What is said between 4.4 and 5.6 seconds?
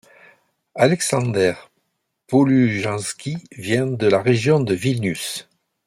de Vilnius.